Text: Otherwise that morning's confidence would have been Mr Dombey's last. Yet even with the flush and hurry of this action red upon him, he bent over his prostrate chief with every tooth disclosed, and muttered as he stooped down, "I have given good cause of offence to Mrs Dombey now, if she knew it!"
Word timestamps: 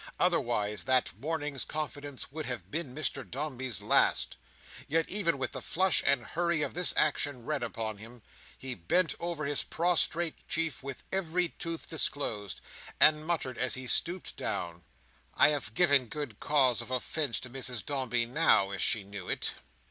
Otherwise 0.19 0.85
that 0.85 1.11
morning's 1.19 1.63
confidence 1.63 2.31
would 2.31 2.47
have 2.47 2.71
been 2.71 2.95
Mr 2.95 3.21
Dombey's 3.23 3.81
last. 3.83 4.35
Yet 4.87 5.07
even 5.09 5.37
with 5.37 5.51
the 5.51 5.61
flush 5.61 6.01
and 6.07 6.25
hurry 6.25 6.63
of 6.63 6.73
this 6.73 6.91
action 6.97 7.45
red 7.45 7.61
upon 7.61 7.99
him, 7.99 8.23
he 8.57 8.73
bent 8.73 9.13
over 9.19 9.45
his 9.45 9.61
prostrate 9.61 10.47
chief 10.47 10.81
with 10.81 11.03
every 11.11 11.49
tooth 11.49 11.87
disclosed, 11.87 12.61
and 12.99 13.27
muttered 13.27 13.59
as 13.59 13.75
he 13.75 13.85
stooped 13.85 14.35
down, 14.35 14.83
"I 15.35 15.49
have 15.49 15.75
given 15.75 16.07
good 16.07 16.39
cause 16.39 16.81
of 16.81 16.89
offence 16.89 17.39
to 17.41 17.49
Mrs 17.51 17.85
Dombey 17.85 18.25
now, 18.25 18.71
if 18.71 18.81
she 18.81 19.03
knew 19.03 19.29
it!" 19.29 19.51